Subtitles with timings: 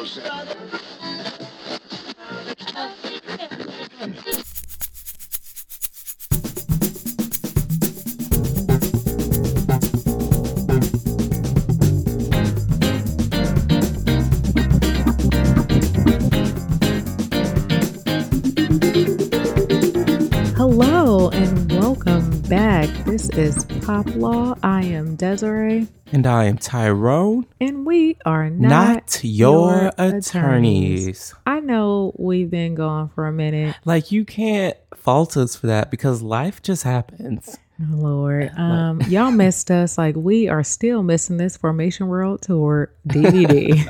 [0.00, 0.08] Hello
[21.28, 22.88] and welcome back.
[23.04, 24.56] This is Pop Law.
[24.62, 31.32] I am Desiree, And I am Tyrone, and we are not, not, your, attorneys.
[31.46, 33.76] I know we've been gone for a minute.
[33.84, 37.56] Like, you can't fault us for that because life just happens.
[37.80, 39.96] Oh, Lord, um, y'all missed us.
[39.96, 43.86] Like we are still missing this Formation World Tour DVD.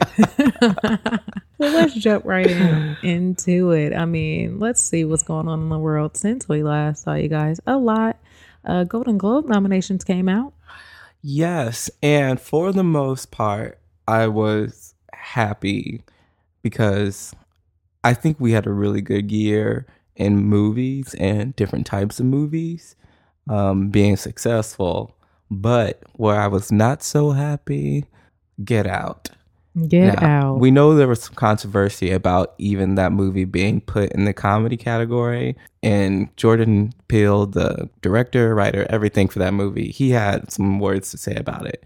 [1.59, 3.95] well, let's jump right in into it.
[3.95, 7.29] I mean, let's see what's going on in the world since we last saw you
[7.29, 7.61] guys.
[7.67, 8.19] A lot.
[8.65, 10.53] Uh, Golden Globe nominations came out.
[11.23, 11.91] Yes.
[12.03, 16.03] And for the most part, I was happy
[16.63, 17.35] because
[18.05, 22.97] I think we had a really good year in movies and different types of movies
[23.49, 25.17] um, being successful.
[25.51, 28.07] But where I was not so happy,
[28.65, 29.31] Get Out.
[29.89, 30.59] Get Now, out.
[30.61, 34.77] We know there was some controversy about even that movie being put in the comedy
[34.77, 35.57] category.
[35.83, 41.19] And Jordan Peele, the director, writer, everything for that movie, he had some words to
[41.19, 41.85] say about it,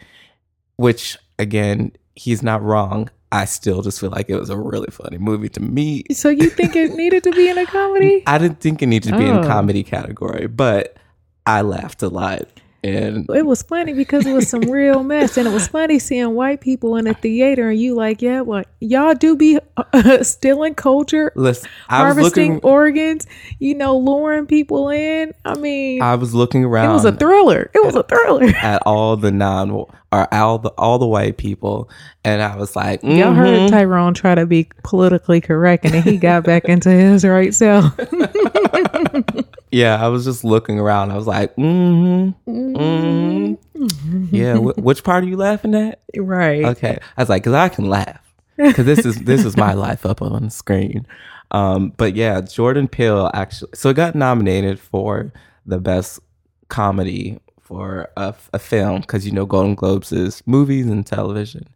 [0.76, 3.10] which, again, he's not wrong.
[3.30, 6.04] I still just feel like it was a really funny movie to me.
[6.12, 8.22] so you think it needed to be in a comedy?
[8.26, 9.42] I didn't think it needed to be in Oh.
[9.42, 10.96] the comedy category, but
[11.44, 12.48] I laughed a lot.
[12.84, 16.34] And It was funny because it was some real mess, and it was funny seeing
[16.34, 20.74] white people in a theater, and you like, yeah, what y'all do be uh, stealing
[20.74, 23.26] culture, listen, harvesting looking, organs,
[23.58, 25.32] you know, luring people in.
[25.46, 26.90] I mean, I was looking around.
[26.90, 27.70] it was a thriller.
[27.72, 28.44] It was a thriller.
[28.62, 31.88] at all the non or all the all the white people,
[32.22, 33.36] and I was like, Y'all mhm.
[33.36, 37.54] heard Tyrone try to be politically correct, and then he got back into his right
[37.54, 37.98] self.
[39.74, 41.10] yeah, I was just looking around.
[41.10, 44.34] I was like, mm-hmm, mm-hmm.
[44.34, 44.56] yeah.
[44.56, 46.00] Wh- which part are you laughing at?
[46.16, 46.64] right.
[46.64, 48.20] Okay, I was like, because I can laugh
[48.56, 51.06] because this is this is my life up on the screen.
[51.50, 55.32] Um, but yeah, Jordan Peele actually, so it got nominated for
[55.66, 56.20] the best
[56.68, 61.68] comedy for a, a film because you know Golden Globes is movies and television,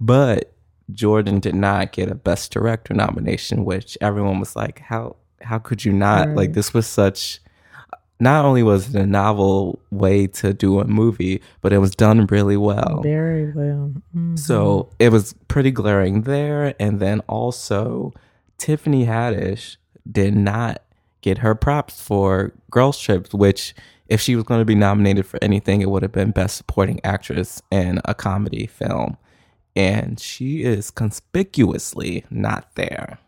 [0.00, 0.52] but
[0.92, 5.84] Jordan did not get a best director nomination, which everyone was like, how how could
[5.84, 6.28] you not?
[6.28, 6.36] Right.
[6.36, 7.40] Like this was such.
[8.20, 12.26] Not only was it a novel way to do a movie, but it was done
[12.26, 13.00] really well.
[13.02, 13.92] Very well.
[14.14, 14.38] Mhm.
[14.38, 16.74] So it was pretty glaring there.
[16.80, 18.12] And then also,
[18.56, 19.76] Tiffany Haddish
[20.10, 20.82] did not
[21.20, 23.74] get her props for Girls Trips, which,
[24.08, 27.00] if she was going to be nominated for anything, it would have been Best Supporting
[27.04, 29.16] Actress in a comedy film.
[29.76, 33.18] And she is conspicuously not there.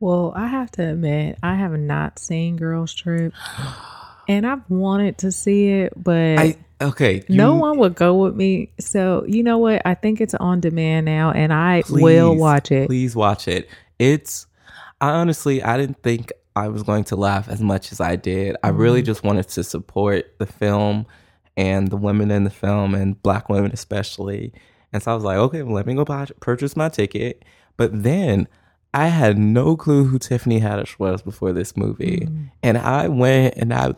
[0.00, 3.34] Well, I have to admit, I have not seen Girls Trip,
[4.28, 7.24] and I've wanted to see it, but I okay.
[7.28, 8.70] no one would go with me.
[8.78, 9.82] So you know what?
[9.84, 12.86] I think it's on demand now, and I will watch it.
[12.86, 13.68] Please watch it.
[13.98, 14.46] It's
[15.00, 18.56] I honestly I didn't think I was going to laugh as much as I did.
[18.62, 19.06] I really mm-hmm.
[19.06, 21.06] just wanted to support the film
[21.56, 24.52] and the women in the film and black women especially.
[24.92, 27.44] And so I was like, okay, well, let me go buy, purchase my ticket.
[27.76, 28.48] But then
[28.94, 32.26] I had no clue who Tiffany Haddish was before this movie.
[32.28, 32.50] Mm.
[32.62, 33.94] And I went and I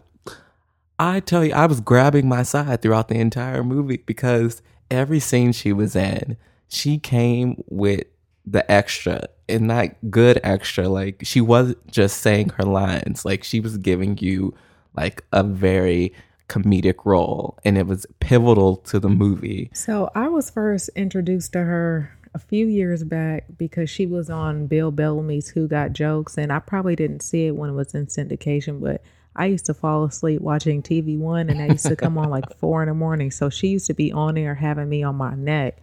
[1.01, 5.53] I tell you, I was grabbing my side throughout the entire movie because every scene
[5.53, 6.37] she was in,
[6.69, 8.05] she came with
[8.45, 10.91] the extra and not good extra.
[10.91, 14.53] Like she wasn't just saying her lines, like she was giving you
[14.95, 16.13] like a very
[16.51, 19.71] comedic role and it was pivotal to the movie.
[19.73, 24.67] So I was first introduced to her a few years back because she was on
[24.67, 28.07] Bill Bellamy's Who Got Jokes, and I probably didn't see it when it was in
[28.07, 29.03] syndication, but
[29.37, 32.53] I used to fall asleep watching TV One, and I used to come on like
[32.59, 33.31] four in the morning.
[33.31, 35.79] So she used to be on there having me on my neck.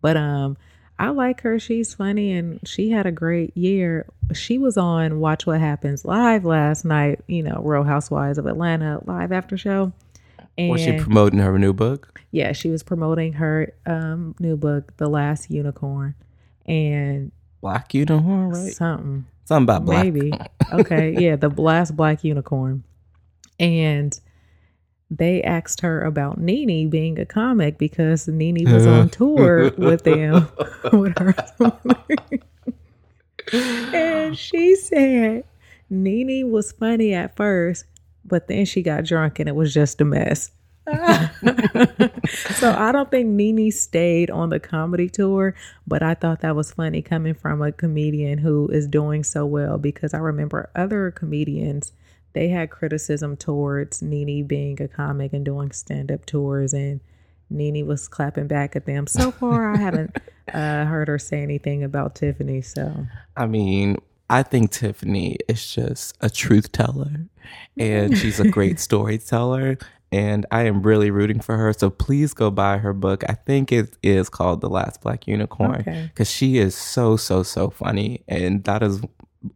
[0.00, 0.56] But um,
[0.98, 1.58] I like her.
[1.58, 4.06] She's funny, and she had a great year.
[4.34, 7.20] She was on Watch What Happens live last night.
[7.28, 9.92] You know, Real Housewives of Atlanta live after show.
[10.56, 12.20] And Was she promoting her new book?
[12.32, 16.14] yeah, she was promoting her um, new book, The Last Unicorn,
[16.66, 17.30] and
[17.60, 18.72] Black unicorn, right?
[18.72, 20.04] something Something about black.
[20.04, 20.32] maybe.
[20.72, 22.84] Okay, yeah, the last Black Unicorn,
[23.58, 24.18] and
[25.10, 30.48] they asked her about Nene being a comic because Nene was on tour with them
[30.92, 31.34] with her,
[33.94, 35.44] and she said
[35.88, 37.86] Nene was funny at first,
[38.24, 40.50] but then she got drunk and it was just a mess.
[42.54, 45.54] so I don't think Nene stayed on the comedy tour,
[45.86, 49.76] but I thought that was funny coming from a comedian who is doing so well
[49.76, 51.92] because I remember other comedians
[52.32, 57.00] they had criticism towards Nene being a comic and doing stand up tours and
[57.50, 59.06] Nene was clapping back at them.
[59.06, 60.16] So far, I haven't
[60.52, 62.60] uh, heard her say anything about Tiffany.
[62.60, 63.96] So, I mean,
[64.30, 67.26] I think Tiffany is just a truth teller
[67.78, 69.78] and she's a great storyteller.
[70.10, 71.72] And I am really rooting for her.
[71.74, 73.24] So please go buy her book.
[73.28, 76.24] I think it is called The Last Black Unicorn because okay.
[76.24, 78.22] she is so, so, so funny.
[78.26, 79.02] And that is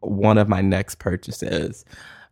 [0.01, 1.87] one of my next purchases.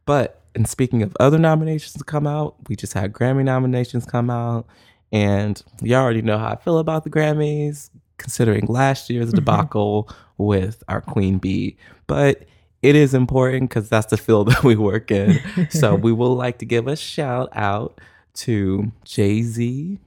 [0.05, 4.31] But and speaking of other nominations to come out, we just had Grammy nominations come
[4.31, 4.67] out.
[5.13, 9.37] And y'all already know how I feel about the Grammys, considering last year's mm-hmm.
[9.37, 10.09] debacle
[10.39, 11.77] with our Queen Bee.
[12.07, 12.45] But
[12.83, 15.41] it is important because that's the field that we work in.
[15.71, 18.01] so we would like to give a shout out
[18.33, 19.99] to Jay Z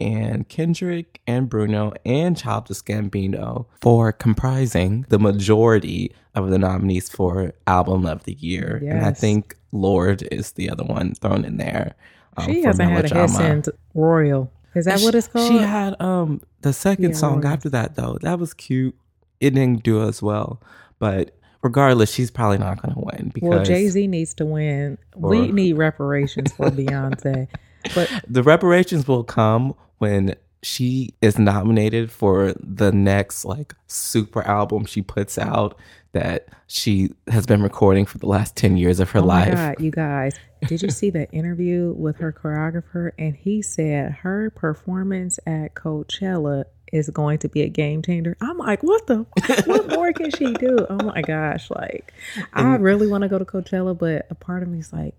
[0.00, 7.52] and Kendrick and Bruno and Childish Gambino for comprising the majority of the nominees for
[7.66, 8.80] Album of the Year.
[8.82, 8.92] Yes.
[8.92, 11.94] And I think Lorde is the other one thrown in there.
[12.36, 14.50] Um, she hasn't had a hit since Royal.
[14.74, 15.50] Is that what it's called?
[15.50, 17.54] She had um the second yeah, song Royal.
[17.54, 18.18] after that though.
[18.22, 18.96] That was cute.
[19.40, 20.60] It didn't do as well,
[20.98, 24.98] but regardless, she's probably not going to win because well, Jay Z needs to win.
[25.14, 27.48] Or, we need reparations for Beyonce,
[27.94, 34.84] but the reparations will come when she is nominated for the next like super album
[34.84, 35.78] she puts out
[36.12, 39.54] that she has been recording for the last 10 years of her oh life.
[39.54, 40.34] God, you guys,
[40.66, 43.12] did you see the interview with her choreographer?
[43.18, 48.36] And he said her performance at Coachella is going to be a game changer.
[48.40, 49.26] I'm like, what the
[49.66, 50.78] what more can she do?
[50.90, 52.12] Oh my gosh, like
[52.52, 55.14] I really want to go to Coachella, but a part of me is like,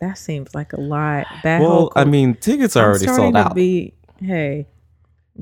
[0.00, 1.26] that seems like a lot.
[1.44, 3.54] That well, I mean, tickets are already sold out.
[3.54, 4.66] Be, hey,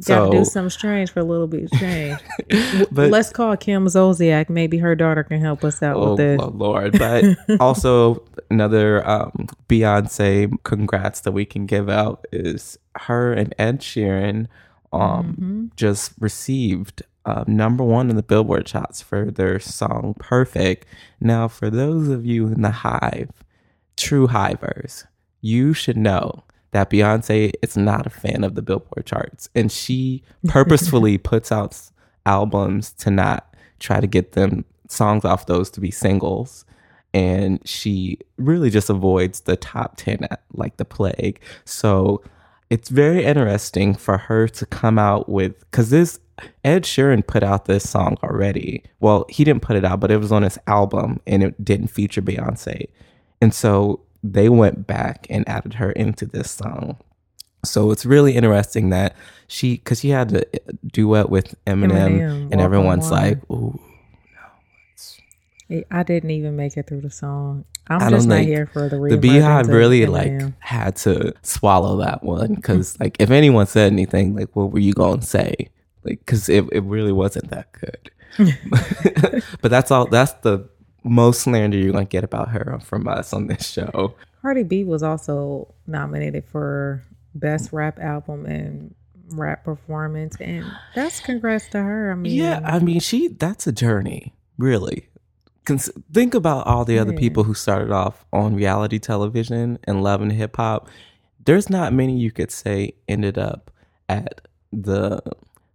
[0.07, 2.19] Got to do something strange for a little bit of change.
[2.91, 4.49] but let's call Kim Zolciak.
[4.49, 6.41] Maybe her daughter can help us out oh, with this.
[6.43, 6.99] Oh Lord!
[6.99, 13.81] But also another um, Beyonce congrats that we can give out is her and Ed
[13.81, 14.47] Sheeran
[14.95, 15.67] um, mm-hmm.
[15.77, 20.87] just received uh, number one in the Billboard charts for their song "Perfect."
[21.21, 23.45] Now, for those of you in the Hive,
[23.99, 25.05] true Hivers,
[25.43, 29.49] you should know that Beyonce is not a fan of the Billboard charts.
[29.55, 31.79] And she purposefully puts out
[32.27, 36.65] albums to not try to get them songs off those to be singles.
[37.15, 41.41] And she really just avoids the top 10 like the plague.
[41.65, 42.23] So
[42.71, 46.19] it's very interesting for her to come out with, because this
[46.65, 48.83] Ed Sheeran put out this song already.
[49.01, 51.89] Well, he didn't put it out, but it was on his album and it didn't
[51.89, 52.89] feature Beyonce.
[53.43, 56.97] And so they went back and added her into this song.
[57.65, 59.15] So it's really interesting that
[59.47, 60.45] she, because she had a
[60.87, 63.79] duet with Eminem, Eminem and everyone's like, "Ooh,
[65.71, 67.65] no." I didn't even make it through the song.
[67.89, 72.55] I'm just not here for the The BeyHive really like had to swallow that one
[72.55, 73.01] because, mm.
[73.01, 75.55] like, if anyone said anything, like, what were you gonna say?
[76.05, 78.11] Like, because it it really wasn't that good.
[79.61, 80.07] but that's all.
[80.07, 80.69] That's the
[81.05, 84.15] most slander you're gonna get about her from us on this show.
[84.41, 87.03] Cardi B was also nominated for
[87.35, 88.95] best rap album and
[89.31, 92.13] rap performance, and that's congrats to her.
[92.13, 95.09] I mean, yeah, I mean, she that's a journey, really.
[96.13, 97.21] think about all the other yeah.
[97.21, 100.89] people who started off on reality television and love loving hip hop.
[101.45, 103.71] There's not many you could say ended up
[104.09, 105.23] at the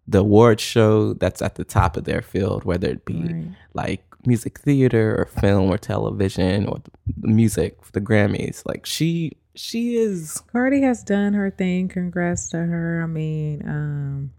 [0.08, 3.46] the award show that's at the top of their field, whether it be right.
[3.74, 6.82] like music theater or film or television or
[7.18, 8.64] the music, the Grammys.
[8.66, 11.88] Like she she is Cardi has done her thing.
[11.88, 13.02] Congrats to her.
[13.02, 14.32] I mean, um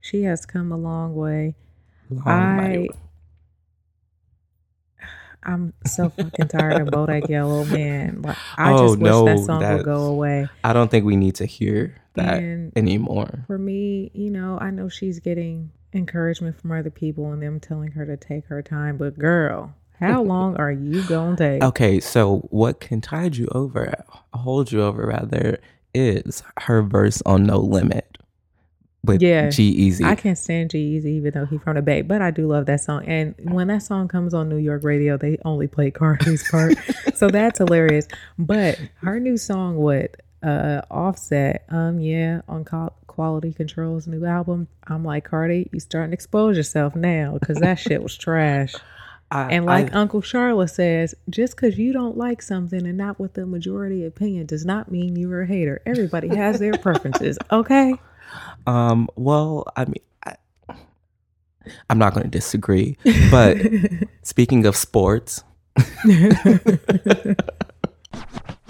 [0.00, 1.54] she has come a long way.
[2.10, 2.88] Long I way.
[5.42, 8.22] I'm so fucking tired of Bodak Yellow, man.
[8.22, 10.48] Like, I oh, just wish no, that song would go away.
[10.64, 13.44] I don't think we need to hear that and anymore.
[13.46, 17.92] For me, you know, I know she's getting encouragement from other people and them telling
[17.92, 18.96] her to take her time.
[18.96, 21.62] But girl, how long are you gonna take?
[21.62, 25.58] Okay, so what can tide you over, hold you over rather,
[25.94, 28.16] is her verse on No Limit
[29.06, 30.04] with yeah, G-Eazy.
[30.04, 32.80] I can't stand G-Eazy even though he's from the Bay, but I do love that
[32.80, 33.04] song.
[33.06, 36.76] And when that song comes on New York radio, they only play Cardi's part,
[37.14, 38.08] so that's hilarious.
[38.38, 40.10] But her new song with
[40.42, 46.10] uh, Offset, um, yeah, on call Quality Control's new album, I'm like, Cardi, you starting
[46.10, 48.74] to expose yourself now because that shit was trash.
[49.30, 53.18] I, And like I- Uncle Charlotte says, just because you don't like something and not
[53.18, 55.80] with the majority opinion does not mean you're a hater.
[55.86, 57.94] Everybody has their preferences, okay?
[58.66, 60.34] um, well, I mean, I,
[61.90, 62.98] I'm not going to disagree,
[63.30, 63.56] but
[64.22, 65.42] speaking of sports,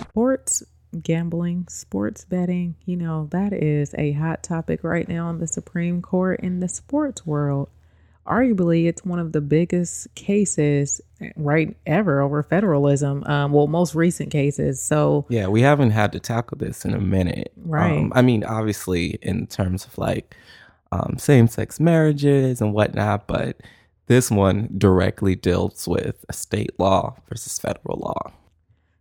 [0.09, 0.62] sports
[1.03, 6.03] gambling, sports betting, you know, that is a hot topic right now in the Supreme
[6.03, 7.69] Court in the sports world.
[8.26, 11.00] Arguably, it's one of the biggest cases
[11.37, 13.23] right ever over federalism.
[13.25, 14.83] Um, well, most recent cases.
[14.83, 17.53] So, yeah, we haven't had to tackle this in a minute.
[17.57, 17.99] Right.
[17.99, 20.35] Um, I mean, obviously, in terms of like
[20.91, 23.61] um, same sex marriages and whatnot, but
[24.07, 28.33] this one directly deals with state law versus federal law.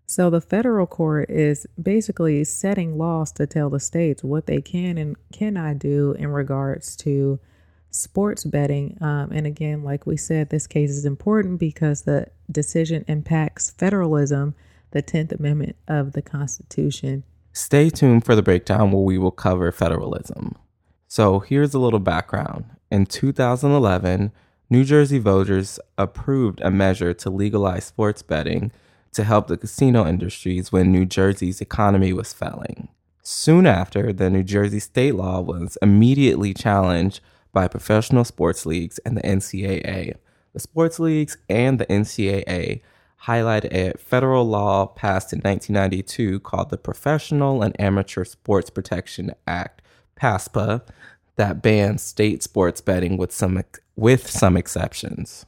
[0.05, 4.97] So the federal court is basically setting laws to tell the states what they can
[4.97, 7.39] and cannot do in regards to
[7.89, 8.97] sports betting.
[9.01, 14.53] Um, and again, like we said, this case is important because the decision impacts federalism,
[14.91, 17.23] the 10th Amendment of the Constitution.
[17.53, 20.55] Stay tuned for the breakdown where we will cover federalism.
[21.07, 22.65] So here's a little background.
[22.91, 24.31] In 2011,
[24.69, 28.71] New Jersey voters approved a measure to legalize sports betting
[29.15, 32.89] to help the casino industries when New Jersey's economy was failing.
[33.23, 39.17] Soon after, the New Jersey state law was immediately challenged by professional sports leagues and
[39.17, 40.15] the NCAA.
[40.53, 42.81] The sports leagues and the NCAA
[43.23, 49.81] highlighted a federal law passed in 1992 called the Professional and Amateur Sports Protection Act,
[50.15, 50.81] PASPA,
[51.35, 53.61] that bans state sports betting with some
[53.95, 55.45] with some exceptions.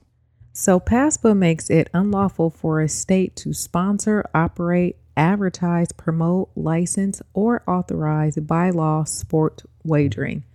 [0.59, 7.61] So PASPA makes it unlawful for a state to sponsor, operate, advertise, promote, license, or
[7.69, 10.45] authorize by law sport wagering.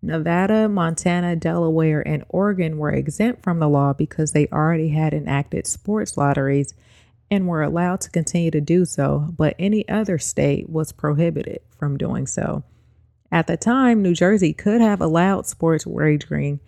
[0.00, 5.66] Nevada, Montana, Delaware, and Oregon were exempt from the law because they already had enacted
[5.66, 6.72] sports lotteries
[7.28, 11.98] and were allowed to continue to do so, but any other state was prohibited from
[11.98, 12.62] doing so.
[13.32, 16.60] At the time, New Jersey could have allowed sports wagering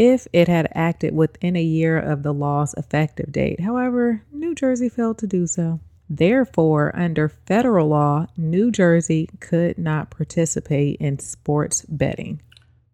[0.00, 3.60] if it had acted within a year of the law's effective date.
[3.60, 5.78] However, New Jersey failed to do so.
[6.08, 12.40] Therefore, under federal law, New Jersey could not participate in sports betting.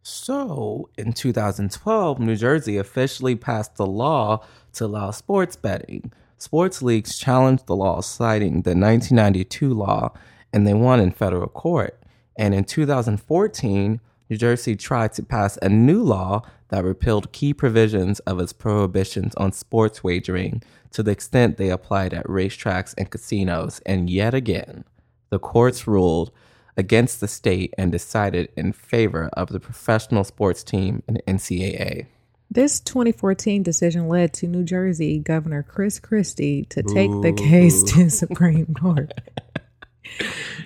[0.02, 6.12] So, in 2012, New Jersey officially passed the law to allow sports betting.
[6.38, 10.12] Sports leagues challenged the law, citing the 1992 law,
[10.52, 12.02] and they won in federal court.
[12.36, 18.18] And in 2014, New Jersey tried to pass a new law that repealed key provisions
[18.20, 23.80] of its prohibitions on sports wagering to the extent they applied at racetracks and casinos.
[23.86, 24.84] And yet again,
[25.30, 26.32] the courts ruled
[26.76, 32.06] against the state and decided in favor of the professional sports team and NCAA.
[32.50, 38.08] This 2014 decision led to New Jersey Governor Chris Christie to take the case to
[38.08, 39.12] Supreme Court.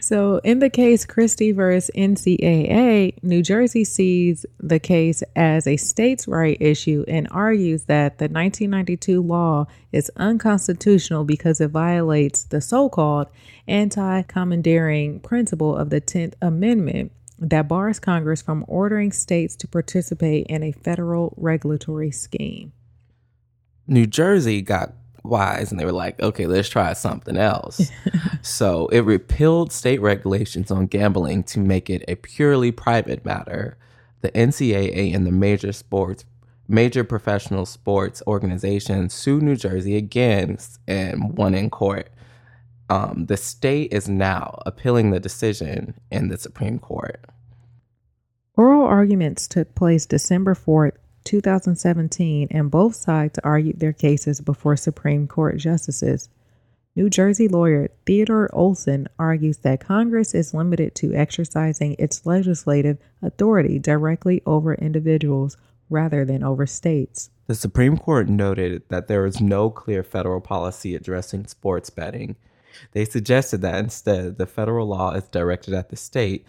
[0.00, 6.26] So, in the case Christie versus NCAA, New Jersey sees the case as a states'
[6.26, 12.88] right issue and argues that the 1992 law is unconstitutional because it violates the so
[12.88, 13.28] called
[13.68, 20.47] anti commandeering principle of the 10th Amendment that bars Congress from ordering states to participate
[20.49, 22.73] in a federal regulatory scheme.
[23.87, 24.92] New Jersey got
[25.23, 27.91] wise and they were like, okay, let's try something else.
[28.43, 33.77] so it repealed state regulations on gambling to make it a purely private matter.
[34.21, 36.25] The NCAA and the major sports
[36.71, 42.11] major professional sports organizations sued New Jersey again and won in court.
[42.89, 47.25] Um, the state is now appealing the decision in the Supreme Court.
[48.57, 55.27] Oral arguments took place December 4th, 2017, and both sides argued their cases before Supreme
[55.27, 56.29] Court justices.
[56.97, 63.79] New Jersey lawyer Theodore Olson argues that Congress is limited to exercising its legislative authority
[63.79, 65.57] directly over individuals
[65.89, 67.31] rather than over states.
[67.47, 72.37] The Supreme Court noted that there is no clear federal policy addressing sports betting.
[72.93, 76.47] They suggested that instead, the federal law is directed at the state,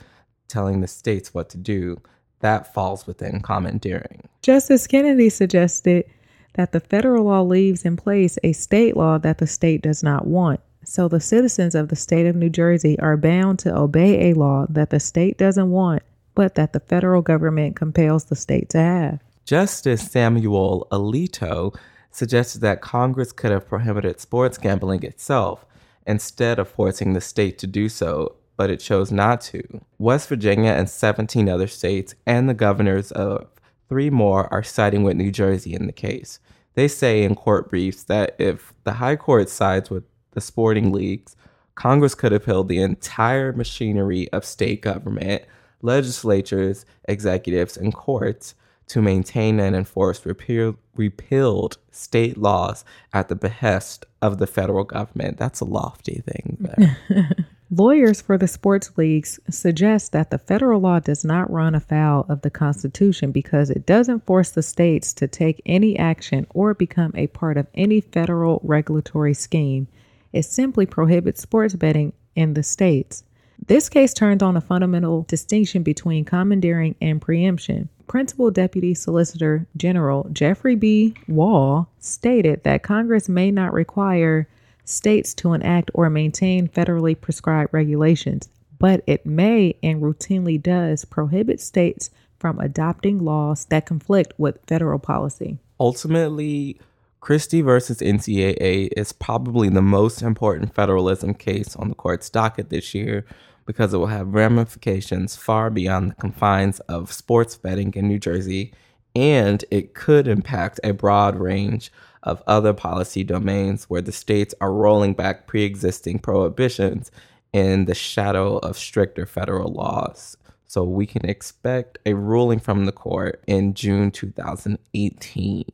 [0.48, 2.02] telling the states what to do.
[2.42, 4.28] That falls within commandeering.
[4.42, 6.06] Justice Kennedy suggested
[6.54, 10.28] that the federal law leaves in place a state law that the state does not
[10.28, 10.60] want.
[10.84, 14.66] So the citizens of the state of New Jersey are bound to obey a law
[14.70, 16.02] that the state doesn't want,
[16.36, 19.20] but that the federal government compels the state to have.
[19.46, 21.76] Justice Samuel Alito
[22.10, 25.66] suggested that Congress could have prohibited sports gambling itself
[26.06, 29.82] instead of forcing the state to do so, but it chose not to.
[29.98, 33.48] West Virginia and 17 other states and the governors of
[33.90, 36.40] three more are siding with New Jersey in the case.
[36.76, 40.04] They say in court briefs that if the high court sides with
[40.34, 41.36] the sporting leagues,
[41.74, 45.42] Congress could appeal the entire machinery of state government,
[45.82, 48.54] legislatures, executives, and courts
[48.90, 55.40] to maintain and enforce repeal, repealed state laws at the behest of the federal government.
[55.40, 57.38] That's a lofty thing there.
[57.74, 62.42] Lawyers for the sports leagues suggest that the federal law does not run afoul of
[62.42, 67.28] the Constitution because it doesn't force the states to take any action or become a
[67.28, 69.88] part of any federal regulatory scheme.
[70.34, 73.24] It simply prohibits sports betting in the states.
[73.66, 77.88] This case turns on a fundamental distinction between commandeering and preemption.
[78.06, 81.16] Principal Deputy Solicitor General Jeffrey B.
[81.30, 84.50] Wall stated that Congress may not require
[84.86, 91.62] states to enact or maintain federally prescribed regulations, but it may and routinely does prohibit
[91.62, 92.10] states
[92.40, 95.60] from adopting laws that conflict with federal policy.
[95.80, 96.80] Ultimately,
[97.20, 102.96] Christie versus NCAA is probably the most important federalism case on the court's docket this
[102.96, 103.26] year
[103.68, 108.74] because it will have ramifications far beyond the confines of sports betting in New Jersey,
[109.16, 111.92] and it could impact a broad range
[112.24, 117.12] of other policy domains where the states are rolling back pre existing prohibitions
[117.54, 120.38] in the shadow of stricter federal laws.
[120.66, 125.66] So we can expect a ruling from the court in June 2018.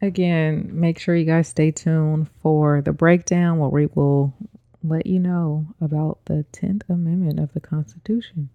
[0.00, 4.32] Again, make sure you guys stay tuned for the breakdown where we will
[4.82, 8.48] let you know about the 10th Amendment of the Constitution.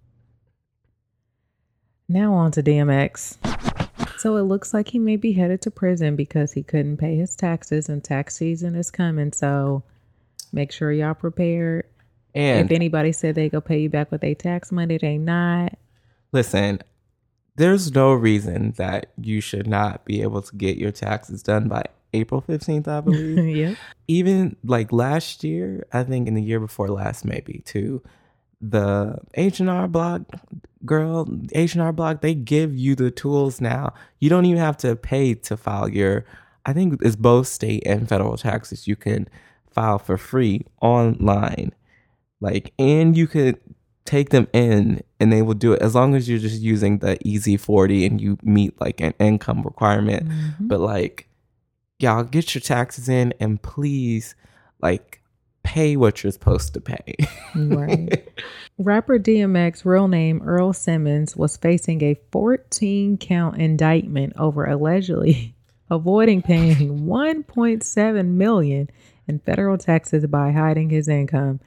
[2.09, 3.37] Now on to DMX.
[4.21, 7.35] So it looks like he may be headed to prison because he couldn't pay his
[7.35, 9.33] taxes and tax season is coming.
[9.33, 9.81] So
[10.53, 11.87] make sure y'all prepared.
[12.35, 15.75] And if anybody said they go pay you back with a tax money, they not.
[16.31, 16.83] Listen,
[17.55, 21.85] there's no reason that you should not be able to get your taxes done by
[22.13, 23.55] April 15th, I believe.
[23.57, 23.73] yeah.
[24.07, 28.03] Even like last year, I think in the year before last, maybe too,
[28.61, 30.21] the H&R Block
[30.85, 33.93] girl, H&R Block, they give you the tools now.
[34.19, 36.25] You don't even have to pay to file your,
[36.65, 38.87] I think it's both state and federal taxes.
[38.87, 39.27] You can
[39.69, 41.73] file for free online.
[42.39, 43.59] Like, and you could
[44.05, 47.17] take them in and they will do it as long as you're just using the
[47.25, 50.27] easy 40 and you meet like an income requirement.
[50.27, 50.67] Mm-hmm.
[50.67, 51.27] But like,
[51.99, 54.35] y'all get your taxes in and please,
[54.81, 55.20] like,
[55.63, 57.15] pay what you're supposed to pay.
[57.55, 58.27] right.
[58.77, 65.55] Rapper DMX, real name Earl Simmons, was facing a 14 count indictment over allegedly
[65.91, 68.89] avoiding paying 1.7 million
[69.27, 71.59] in federal taxes by hiding his income.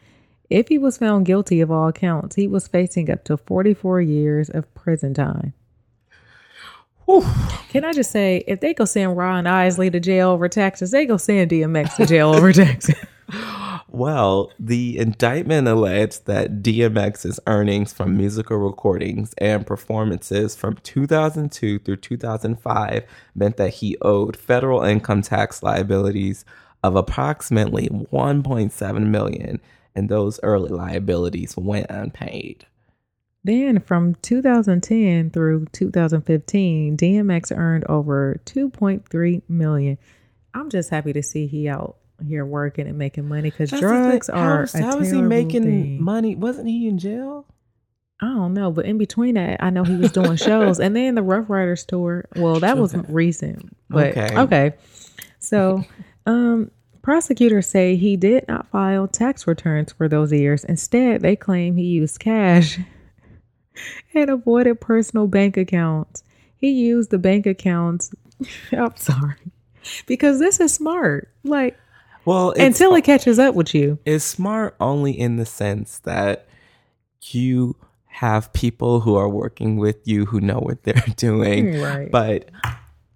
[0.50, 4.50] If he was found guilty of all counts, he was facing up to 44 years
[4.50, 5.54] of prison time.
[7.06, 7.24] Whew.
[7.68, 11.06] Can I just say, if they go send Ron Isley to jail over taxes, they
[11.06, 12.96] go send DMX to jail over taxes.
[13.94, 21.96] Well, the indictment alleged that DMX's earnings from musical recordings and performances from 2002 through
[21.98, 23.04] 2005
[23.36, 26.44] meant that he owed federal income tax liabilities
[26.82, 29.60] of approximately 1.7 million,
[29.94, 32.66] and those early liabilities went unpaid.
[33.44, 39.98] Then from 2010 through 2015, DMX earned over 2.3 million.
[40.52, 44.66] I'm just happy to see he out here working and making money because drugs are.
[44.72, 46.02] How, how was he making thing.
[46.02, 46.34] money?
[46.34, 47.46] Wasn't he in jail?
[48.20, 51.14] I don't know, but in between that, I know he was doing shows, and then
[51.14, 52.26] the Ruff Ryders tour.
[52.36, 54.38] Well, that was recent, but okay.
[54.38, 54.72] okay.
[55.40, 55.84] So,
[56.24, 56.70] um,
[57.02, 60.64] prosecutors say he did not file tax returns for those years.
[60.64, 62.78] Instead, they claim he used cash
[64.14, 66.22] and avoided personal bank accounts.
[66.56, 68.14] He used the bank accounts.
[68.72, 69.36] I'm sorry,
[70.06, 71.28] because this is smart.
[71.42, 71.76] Like
[72.24, 73.98] well, until it catches up with you.
[74.04, 76.46] It's smart only in the sense that
[77.20, 81.80] you have people who are working with you who know what they're doing.
[81.80, 82.10] Right.
[82.10, 82.50] But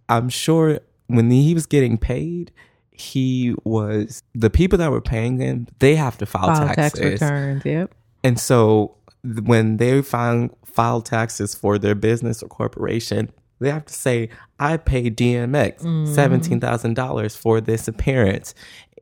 [0.08, 2.50] I'm sure when he was getting paid,
[2.90, 7.00] he was the people that were paying him, they have to file, file taxes.
[7.00, 7.64] tax returns.
[7.64, 7.94] Yep.
[8.24, 13.94] And so when they file, file taxes for their business or corporation, they have to
[13.94, 16.08] say, I paid DMX mm.
[16.08, 18.54] $17,000 for this appearance.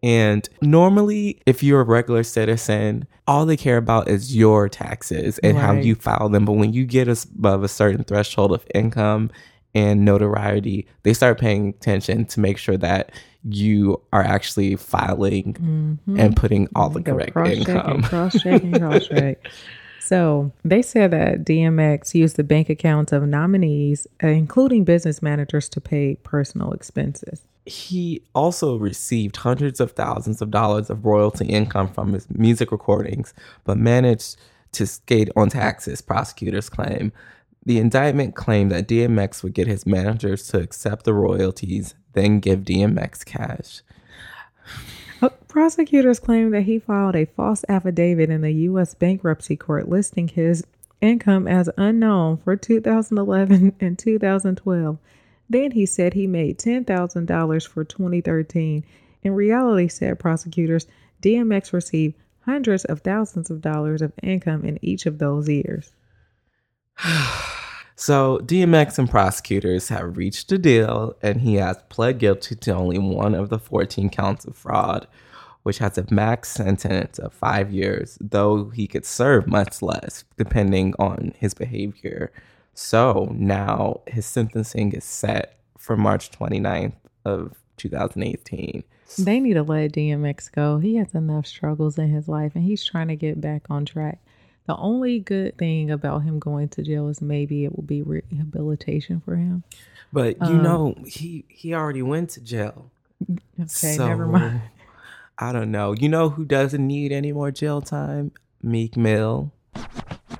[0.06, 5.56] And normally, if you're a regular citizen, all they care about is your taxes and
[5.56, 5.60] right.
[5.60, 6.44] how you file them.
[6.44, 9.32] But when you get above a certain threshold of income
[9.74, 13.10] and notoriety, they start paying attention to make sure that
[13.42, 16.20] you are actually filing mm-hmm.
[16.20, 18.02] and putting all the correct income.
[18.02, 19.44] Cross checking, cross check.
[19.98, 25.68] So they said that DMX used the bank accounts of nominees, uh, including business managers,
[25.70, 27.42] to pay personal expenses.
[27.66, 33.34] He also received hundreds of thousands of dollars of royalty income from his music recordings,
[33.64, 34.36] but managed
[34.72, 37.12] to skate on taxes, prosecutors claim.
[37.64, 42.60] The indictment claimed that DMX would get his managers to accept the royalties, then give
[42.60, 43.82] DMX cash.
[45.48, 48.94] Prosecutors claim that he filed a false affidavit in the U.S.
[48.94, 50.64] bankruptcy court listing his
[51.00, 54.98] income as unknown for 2011 and 2012.
[55.48, 58.84] Then he said he made $10,000 for 2013.
[59.22, 60.86] In reality, said prosecutors,
[61.22, 65.92] DMX received hundreds of thousands of dollars of income in each of those years.
[67.96, 72.98] so, DMX and prosecutors have reached a deal, and he has pled guilty to only
[72.98, 75.06] one of the 14 counts of fraud,
[75.62, 80.94] which has a max sentence of five years, though he could serve much less depending
[80.98, 82.32] on his behavior.
[82.76, 86.92] So now his sentencing is set for March 29th
[87.24, 88.84] of 2018.
[89.18, 90.76] They need to let DMX go.
[90.78, 94.18] He has enough struggles in his life and he's trying to get back on track.
[94.66, 99.22] The only good thing about him going to jail is maybe it will be rehabilitation
[99.24, 99.62] for him.
[100.12, 102.90] But you um, know, he he already went to jail.
[103.58, 104.60] Okay, so, never mind.
[105.38, 105.94] I don't know.
[105.94, 108.32] You know who doesn't need any more jail time?
[108.62, 109.52] Meek Mill.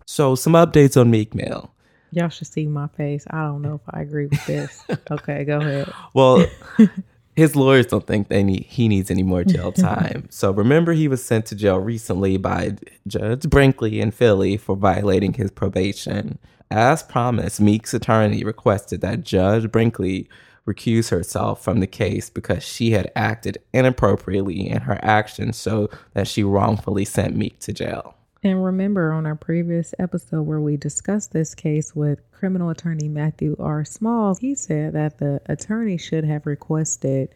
[0.05, 1.71] So some updates on Meek Mill.
[2.17, 3.27] Y'all should see my face.
[3.29, 4.83] I don't know if I agree with this.
[5.11, 5.93] okay, go ahead.
[6.15, 6.47] Well,
[7.37, 10.27] his lawyers don't think they need, he needs any more jail time.
[10.31, 12.77] so remember, he was sent to jail recently by
[13.07, 16.39] Judge Brinkley in Philly for violating his probation.
[16.71, 20.27] As promised, Meek's attorney requested that Judge Brinkley
[20.67, 26.27] recuse herself from the case because she had acted inappropriately in her actions so that
[26.27, 28.15] she wrongfully sent Meek to jail.
[28.47, 33.57] And remember on our previous episode where we discussed this case with criminal attorney Matthew
[33.59, 33.85] R.
[33.85, 37.35] Smalls, he said that the attorney should have requested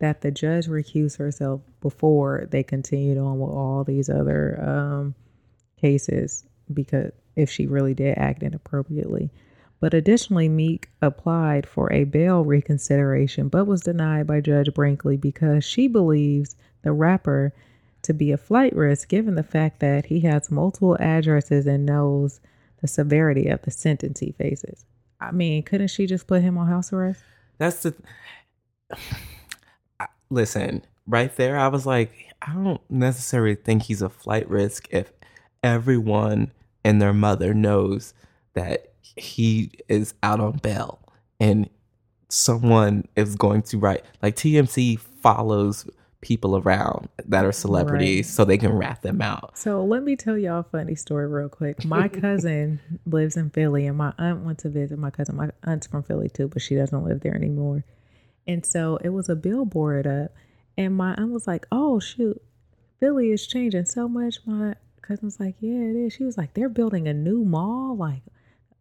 [0.00, 5.14] that the judge recuse herself before they continued on with all these other um,
[5.80, 6.44] cases
[6.74, 9.30] because if she really did act inappropriately.
[9.80, 15.64] But additionally, Meek applied for a bail reconsideration but was denied by Judge Brinkley because
[15.64, 17.54] she believes the rapper
[18.02, 22.40] to be a flight risk given the fact that he has multiple addresses and knows
[22.80, 24.84] the severity of the sentence he faces.
[25.20, 27.22] I mean, couldn't she just put him on house arrest?
[27.58, 27.94] That's the.
[30.30, 35.12] Listen, right there, I was like, I don't necessarily think he's a flight risk if
[35.62, 36.52] everyone
[36.84, 38.14] and their mother knows
[38.54, 41.00] that he is out on bail
[41.38, 41.68] and
[42.28, 45.88] someone is going to write like TMZ follows
[46.20, 48.34] people around that are celebrities right.
[48.34, 49.56] so they can rat them out.
[49.56, 51.84] So let me tell y'all a funny story real quick.
[51.84, 55.36] My cousin lives in Philly and my aunt went to visit my cousin.
[55.36, 57.84] My aunt's from Philly too, but she doesn't live there anymore.
[58.46, 60.32] And so it was a billboard up
[60.76, 62.40] and my aunt was like, Oh shoot,
[62.98, 64.38] Philly is changing so much.
[64.44, 66.12] My cousin was like, Yeah, it is.
[66.12, 67.96] She was like, They're building a new mall.
[67.96, 68.74] Like, I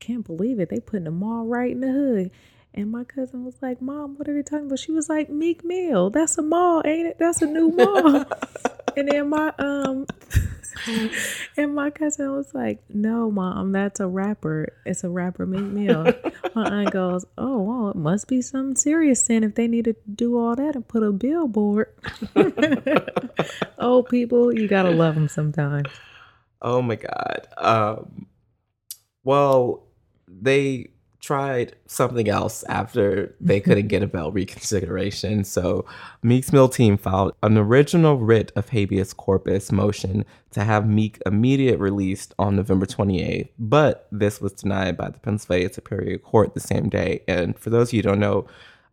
[0.00, 0.70] can't believe it.
[0.70, 2.30] They putting a mall right in the hood.
[2.72, 4.78] And my cousin was like, Mom, what are you talking about?
[4.78, 6.10] She was like, Meek Mill.
[6.10, 7.18] That's a mall, ain't it?
[7.18, 8.24] That's a new mall.
[8.96, 10.06] and then my um
[11.56, 14.72] and my cousin was like, No, mom, that's a rapper.
[14.86, 16.12] It's a rapper, Meek Mill.
[16.54, 19.96] my aunt goes, Oh, well, it must be something serious then if they need to
[20.14, 21.92] do all that and put a billboard.
[23.78, 25.88] oh people, you gotta love them sometimes.
[26.62, 27.48] Oh my god.
[27.58, 28.26] Um
[29.24, 29.86] well,
[30.28, 35.44] they tried something else after they couldn't get a bail reconsideration.
[35.44, 35.84] So
[36.22, 41.78] Meek's Mill team filed an original writ of habeas corpus motion to have Meek immediate
[41.78, 46.88] released on November 28th, but this was denied by the Pennsylvania Superior Court the same
[46.88, 47.22] day.
[47.28, 48.46] And for those of you who don't know,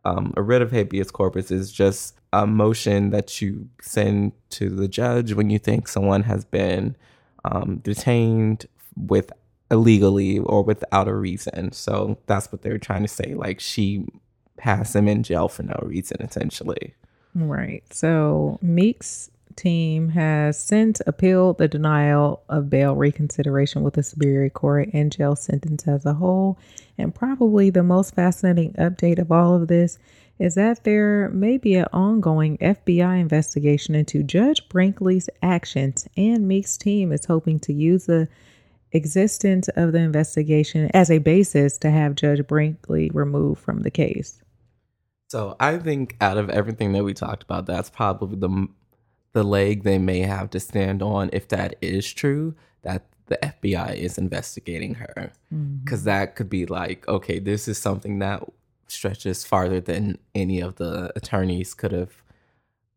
[0.05, 4.87] um, a writ of habeas corpus is just a motion that you send to the
[4.87, 6.95] judge when you think someone has been
[7.45, 9.31] um, detained with
[9.69, 11.71] illegally or without a reason.
[11.71, 13.33] So that's what they're trying to say.
[13.33, 14.05] Like she
[14.59, 16.95] has him in jail for no reason, essentially.
[17.35, 17.83] Right.
[17.93, 24.89] So Meek's team has since appealed the denial of bail reconsideration with the Superior Court
[24.93, 26.57] and jail sentence as a whole.
[26.97, 29.99] And probably the most fascinating update of all of this
[30.39, 36.77] is that there may be an ongoing FBI investigation into Judge Brinkley's actions, and Meek's
[36.77, 38.27] team is hoping to use the
[38.97, 44.41] existence of the investigation as a basis to have Judge Brinkley removed from the case.
[45.29, 48.67] So I think out of everything that we talked about, that's probably the
[49.33, 52.55] the leg they may have to stand on if that is true.
[52.81, 55.31] That the FBI is investigating her,
[55.83, 56.05] because mm-hmm.
[56.05, 58.43] that could be like, okay, this is something that
[58.87, 62.23] stretches farther than any of the attorneys could have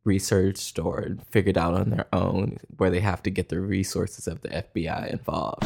[0.04, 4.40] researched or figured out on their own, where they have to get the resources of
[4.40, 5.64] the FBI involved.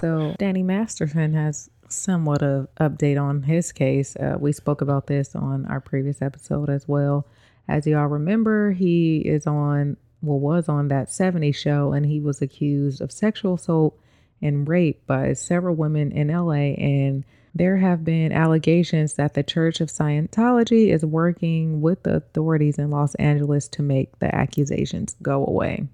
[0.00, 4.16] So, Danny Masterson has somewhat of update on his case.
[4.16, 7.26] Uh, we spoke about this on our previous episode as well.
[7.68, 12.42] As y'all remember, he is on, well, was on that 70 show, and he was
[12.42, 13.98] accused of sexual assault
[14.42, 16.74] and rape by several women in LA.
[16.76, 22.78] And there have been allegations that the Church of Scientology is working with the authorities
[22.78, 25.88] in Los Angeles to make the accusations go away.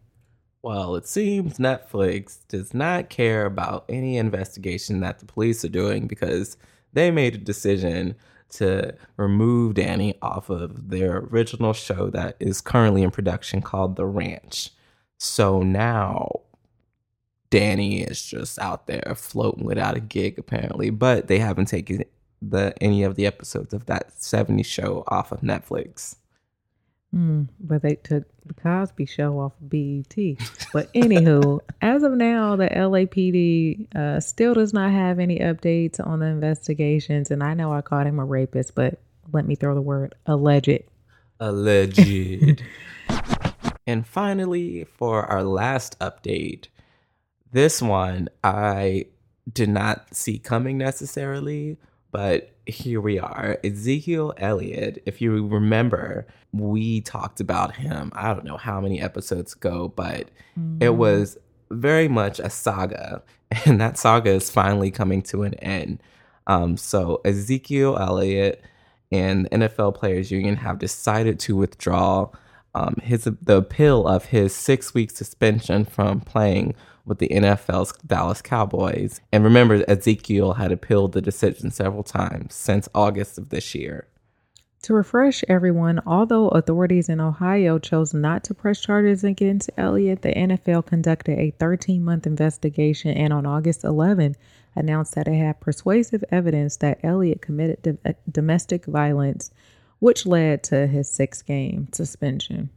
[0.63, 6.07] Well, it seems Netflix does not care about any investigation that the police are doing
[6.07, 6.57] because
[6.93, 8.15] they made a decision
[8.51, 14.07] to remove Danny off of their original show that is currently in production called The
[14.07, 14.71] Ranch.
[15.19, 16.43] So now
[17.51, 22.05] Danny is just out there floating without a gig apparently, but they haven't taken
[22.41, 26.17] the any of the episodes of that 70 show off of Netflix.
[27.15, 30.17] Mm, but they took the Cosby Show off of BET.
[30.73, 36.21] But anywho, as of now, the LAPD uh, still does not have any updates on
[36.21, 37.31] the investigations.
[37.31, 38.99] And I know I called him a rapist, but
[39.33, 40.85] let me throw the word alleged.
[41.39, 42.63] Alleged.
[43.87, 46.69] and finally, for our last update,
[47.53, 49.07] this one I
[49.53, 51.77] did not see coming necessarily,
[52.13, 53.59] but here we are.
[53.65, 59.55] Ezekiel Elliott, if you remember, we talked about him, I don't know how many episodes
[59.55, 60.81] ago, but mm.
[60.81, 61.39] it was
[61.71, 63.23] very much a saga.
[63.67, 66.03] And that saga is finally coming to an end.
[66.47, 68.65] Um, so Ezekiel Elliott
[69.11, 72.31] and the NFL Players Union have decided to withdraw
[72.75, 78.43] um, his the appeal of his six week suspension from playing with the NFL's Dallas
[78.43, 79.21] Cowboys.
[79.33, 84.09] And remember, Ezekiel had appealed the decision several times since August of this year.
[84.83, 90.33] To refresh everyone, although authorities in Ohio chose not to press charges against Elliott, the
[90.33, 94.35] NFL conducted a 13 month investigation and on August 11
[94.75, 99.53] announced that it had persuasive evidence that Elliott committed do- uh, domestic violence,
[100.01, 102.71] which led to his six game suspension.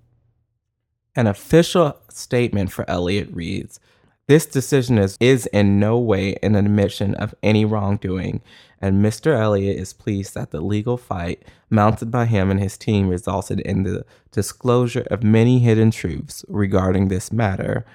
[1.16, 3.80] An official statement for Elliott reads
[4.28, 8.42] this decision is, is in no way an admission of any wrongdoing,
[8.82, 9.38] and Mr.
[9.38, 13.84] Elliott is pleased that the legal fight mounted by him and his team resulted in
[13.84, 17.86] the disclosure of many hidden truths regarding this matter,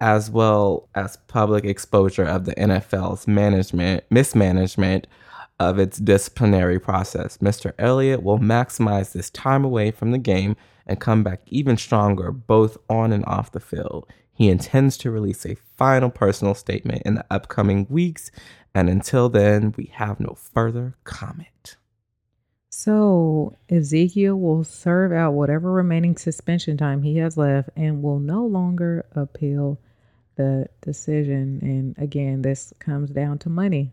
[0.00, 5.06] as well as public exposure of the NFL's management mismanagement
[5.60, 7.38] of its disciplinary process.
[7.38, 7.72] Mr.
[7.78, 12.76] Elliott will maximize this time away from the game and come back even stronger both
[12.88, 14.06] on and off the field.
[14.32, 18.30] He intends to release a final personal statement in the upcoming weeks,
[18.74, 21.76] and until then, we have no further comment.
[22.70, 28.46] So, Ezekiel will serve out whatever remaining suspension time he has left and will no
[28.46, 29.78] longer appeal
[30.36, 31.58] the decision.
[31.62, 33.92] And again, this comes down to money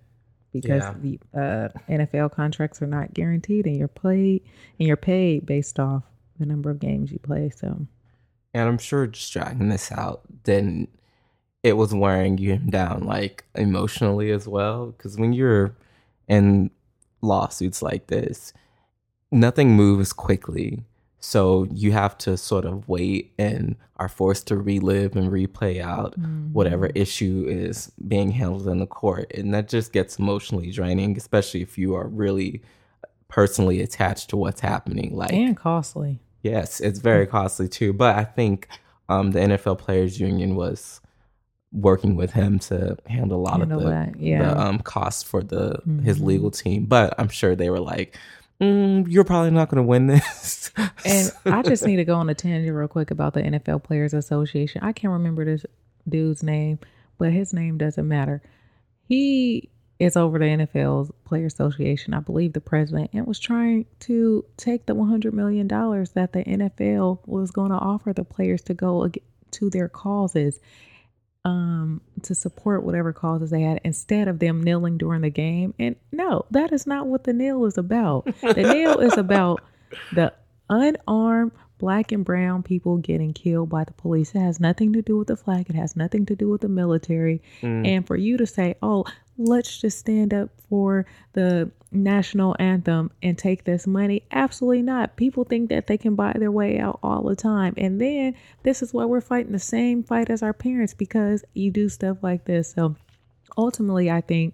[0.53, 0.93] because yeah.
[1.01, 4.43] the uh, NFL contracts are not guaranteed, and you're paid
[4.79, 6.03] and you're paid based off
[6.39, 7.49] the number of games you play.
[7.49, 7.85] So,
[8.53, 10.87] and I'm sure just dragging this out, then
[11.63, 14.87] it was wearing you down like emotionally as well.
[14.87, 15.75] Because when you're
[16.27, 16.71] in
[17.21, 18.53] lawsuits like this,
[19.31, 20.83] nothing moves quickly.
[21.19, 26.17] So you have to sort of wait and are forced to relive and replay out
[26.17, 26.53] mm-hmm.
[26.53, 29.29] whatever issue is being handled in the court.
[29.35, 32.61] And that just gets emotionally draining, especially if you are really
[33.27, 35.13] personally attached to what's happening.
[35.15, 36.21] Like and costly.
[36.41, 37.93] Yes, it's very costly too.
[37.93, 38.67] But I think
[39.09, 41.01] um, the NFL Players Union was
[41.71, 44.43] working with him to handle a lot handle of the, that, yeah.
[44.43, 45.99] the um, costs for the mm-hmm.
[45.99, 46.85] his legal team.
[46.85, 48.17] But I'm sure they were like,
[48.61, 50.71] mm, "You're probably not going to win this."
[51.05, 54.13] and I just need to go on a tangent real quick about the NFL Players
[54.13, 54.81] Association.
[54.83, 55.65] I can't remember this
[56.07, 56.79] dude's name,
[57.17, 58.41] but his name doesn't matter.
[59.07, 59.69] He
[59.99, 64.85] is over the NFL's Player Association, I believe the president, and was trying to take
[64.85, 69.11] the $100 million that the NFL was going to offer the players to go
[69.51, 70.59] to their causes,
[71.43, 75.73] um, to support whatever causes they had, instead of them kneeling during the game.
[75.77, 78.25] And no, that is not what the kneel is about.
[78.41, 79.61] The kneel is about
[80.13, 80.33] the
[80.69, 84.35] unarmed black and brown people getting killed by the police.
[84.35, 85.69] It has nothing to do with the flag.
[85.69, 87.41] It has nothing to do with the military.
[87.61, 87.87] Mm.
[87.87, 89.05] And for you to say, oh,
[89.37, 94.23] let's just stand up for the national anthem and take this money.
[94.31, 95.15] Absolutely not.
[95.15, 97.73] People think that they can buy their way out all the time.
[97.77, 101.71] And then this is why we're fighting the same fight as our parents because you
[101.71, 102.73] do stuff like this.
[102.73, 102.95] So
[103.57, 104.53] ultimately, I think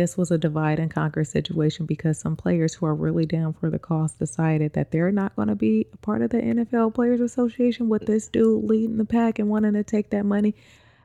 [0.00, 3.68] this was a divide and conquer situation because some players who are really down for
[3.68, 7.20] the cause decided that they're not going to be a part of the NFL Players
[7.20, 10.54] Association with this dude leading the pack and wanting to take that money.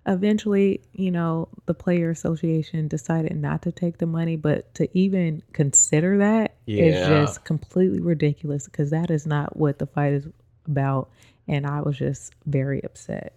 [0.05, 5.43] Eventually, you know, the Player Association decided not to take the money, but to even
[5.51, 7.09] consider that is Yeah.
[7.09, 10.25] just completely ridiculous because that is not what the fight is
[10.65, 11.09] about.
[11.49, 13.33] And I was just very upset.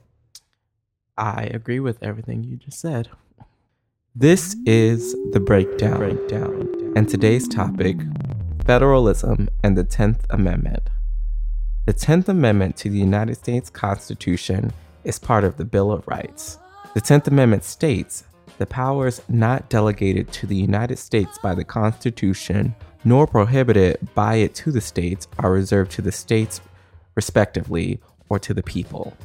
[1.16, 3.08] I agree with everything you just said.
[4.16, 5.98] This is the breakdown.
[5.98, 6.92] breakdown.
[6.96, 7.96] And today's topic
[8.64, 10.90] federalism and the 10th Amendment.
[11.86, 14.72] The 10th Amendment to the United States Constitution
[15.04, 16.58] is part of the Bill of Rights.
[16.94, 18.24] The 10th Amendment states
[18.56, 24.54] the powers not delegated to the United States by the Constitution nor prohibited by it
[24.56, 26.60] to the states are reserved to the states
[27.14, 29.16] respectively or to the people.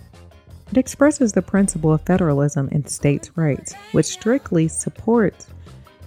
[0.73, 5.45] It expresses the principle of federalism and states' rights, which strictly supports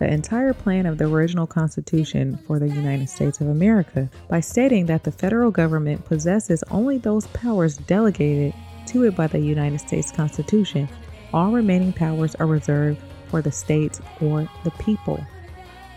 [0.00, 4.86] the entire plan of the original Constitution for the United States of America by stating
[4.86, 8.52] that the federal government possesses only those powers delegated
[8.88, 10.88] to it by the United States Constitution.
[11.32, 15.24] All remaining powers are reserved for the states or the people.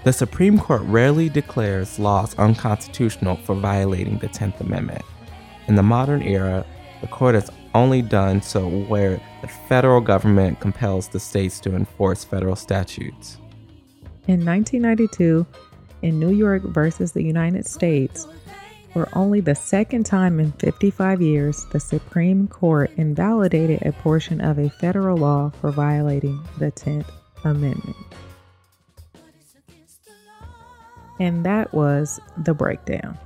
[0.04, 5.02] The Supreme Court rarely declares laws unconstitutional for violating the 10th Amendment.
[5.68, 6.68] In the modern era,
[7.02, 12.24] the court has only done so where the federal government compels the states to enforce
[12.24, 13.38] federal statutes.
[14.28, 15.46] In 1992,
[16.02, 18.28] in New York versus the United States,
[18.94, 24.58] for only the second time in 55 years, the Supreme Court invalidated a portion of
[24.58, 27.10] a federal law for violating the 10th
[27.44, 27.96] Amendment.
[31.20, 33.18] And that was the breakdown.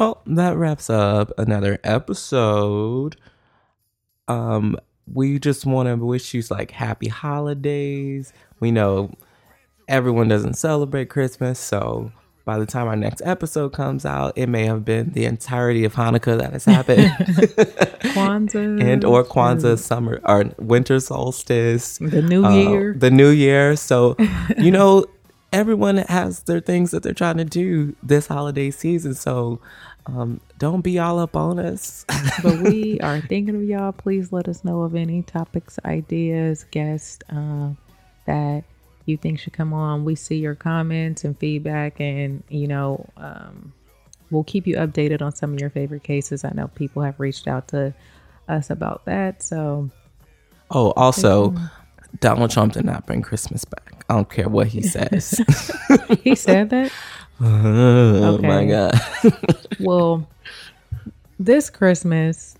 [0.00, 3.16] Well, that wraps up another episode.
[4.28, 8.32] Um, we just want to wish you like happy holidays.
[8.60, 9.12] We know
[9.88, 12.12] everyone doesn't celebrate Christmas, so
[12.46, 15.92] by the time our next episode comes out, it may have been the entirety of
[15.96, 17.02] Hanukkah that has happened,
[18.14, 18.82] Kwanzaa.
[18.82, 22.94] and or Kwanzaa, summer or winter solstice, The New uh, Year.
[22.94, 23.76] the New Year.
[23.76, 24.16] So,
[24.56, 25.04] you know,
[25.52, 29.14] everyone has their things that they're trying to do this holiday season.
[29.14, 29.60] So,
[30.06, 32.04] um, don't be all up on us.
[32.42, 33.92] but we are thinking of y'all.
[33.92, 37.70] Please let us know of any topics, ideas, guests uh,
[38.26, 38.64] that
[39.06, 40.04] you think should come on.
[40.04, 43.72] We see your comments and feedback, and you know, um,
[44.30, 46.44] we'll keep you updated on some of your favorite cases.
[46.44, 47.94] I know people have reached out to
[48.48, 49.42] us about that.
[49.42, 49.90] So,
[50.72, 51.54] Oh, also,
[52.20, 54.04] Donald Trump did not bring Christmas back.
[54.08, 55.40] I don't care what he says.
[56.22, 56.92] he said that.
[57.40, 58.94] oh my god.
[59.80, 60.28] Well,
[61.38, 62.54] this Christmas,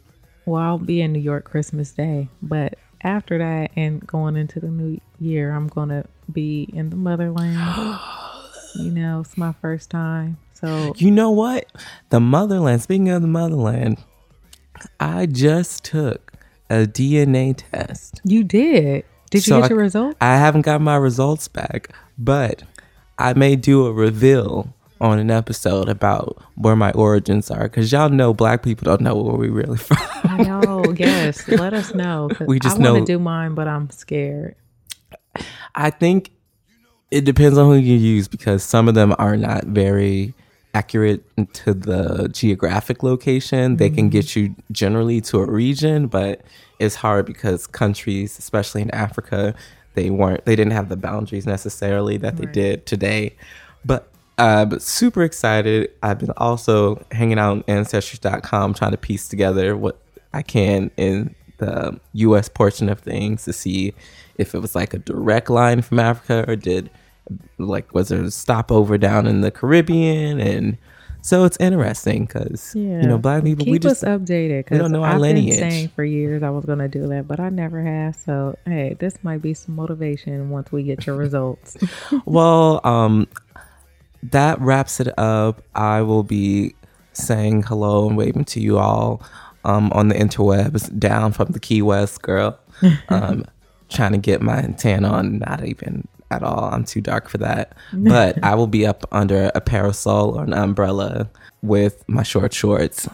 [0.46, 4.68] well, I'll be in New York Christmas Day, but after that and going into the
[4.68, 7.58] new year, I'm going to be in the motherland.
[8.76, 10.38] you know, it's my first time.
[10.54, 11.66] So, You know what?
[12.08, 12.80] The motherland.
[12.82, 13.98] Speaking of the motherland,
[14.98, 16.32] I just took
[16.70, 18.20] a DNA test.
[18.24, 19.04] you did.
[19.30, 20.16] Did you So get I- your result?
[20.22, 22.62] I haven't got my results back, but
[23.20, 28.08] I may do a reveal on an episode about where my origins are because y'all
[28.08, 29.98] know black people don't know where we really from.
[30.24, 30.84] I know.
[30.96, 31.46] Yes.
[31.46, 32.30] Let us know.
[32.40, 34.56] We just I want to do mine, but I'm scared.
[35.74, 36.30] I think
[37.10, 40.34] it depends on who you use because some of them are not very
[40.72, 43.76] accurate to the geographic location.
[43.76, 44.08] They can mm-hmm.
[44.10, 46.40] get you generally to a region, but
[46.78, 49.54] it's hard because countries, especially in Africa,
[49.94, 52.54] they weren't they didn't have the boundaries necessarily that they Right.
[52.54, 53.34] did today.
[53.84, 55.90] But uh, but super excited.
[56.02, 59.98] I've been also hanging out on Ancestry.com trying to piece together what
[60.32, 63.92] I can in the US portion of things to see
[64.38, 66.88] if it was like a direct line from Africa or did
[67.58, 70.78] like was there a stopover down in the Caribbean and
[71.22, 73.02] so it's interesting because Yeah.
[73.02, 75.60] you know black people Keep we just updated because don't know our I've lineage.
[75.60, 78.16] been saying for years I was going to do that, but I never have.
[78.16, 81.76] So, hey, this might be some motivation once we get your results.
[82.24, 83.26] well um
[84.22, 86.74] that wraps it up i will be
[87.14, 89.22] saying hello and waving to you all
[89.64, 92.58] um on the interwebs down from the key west girl
[93.08, 93.44] um
[93.88, 97.74] trying to get my tan on not even at all i'm too dark for that
[97.92, 101.28] but i will be up under a parasol or an umbrella
[101.62, 103.08] with my short shorts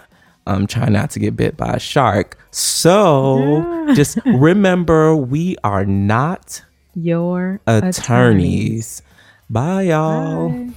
[0.46, 6.62] um trying not to get bit by a shark so just remember we are not
[6.94, 9.02] Your attorneys.
[9.50, 10.48] Bye, y'all.
[10.48, 10.70] Bye.